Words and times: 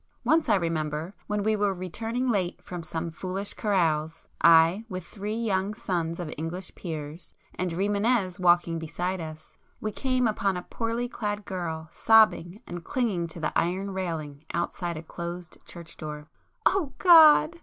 Once, 0.23 0.49
I 0.49 0.55
remember, 0.55 1.13
when 1.27 1.43
we 1.43 1.55
were 1.55 1.75
returning 1.75 2.27
late 2.27 2.59
from 2.63 2.81
some 2.81 3.11
foolish 3.11 3.53
carouse,—I 3.53 4.83
with 4.89 5.05
three 5.05 5.35
young 5.35 5.75
sons 5.75 6.19
of 6.19 6.33
English 6.39 6.73
peers, 6.73 7.33
and 7.53 7.69
Rimânez 7.69 8.39
walking 8.39 8.79
beside 8.79 9.21
us,—we 9.21 9.91
came 9.91 10.25
upon 10.25 10.57
a 10.57 10.63
poorly 10.63 11.07
clad 11.07 11.45
girl 11.45 11.87
sobbing 11.91 12.61
and 12.65 12.83
clinging 12.83 13.27
to 13.27 13.39
the 13.39 13.53
iron 13.55 13.91
railing 13.91 14.43
outside 14.55 14.97
a 14.97 15.03
closed 15.03 15.59
church 15.67 15.97
door. 15.97 16.29
"Oh 16.65 16.93
God!" 16.97 17.59